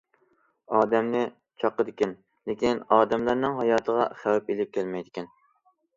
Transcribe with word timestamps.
ئادەمنى 0.77 1.19
چاقىدىكەن، 1.63 2.15
لېكىن 2.51 2.81
ئادەملەرنىڭ 2.97 3.61
ھاياتىغا 3.61 4.11
خەۋپ 4.23 4.53
ئېلىپ 4.55 4.73
كەلمەيدىكەن. 4.79 5.29